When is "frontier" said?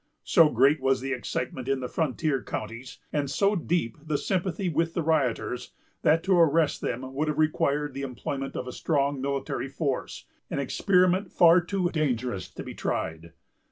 1.87-2.41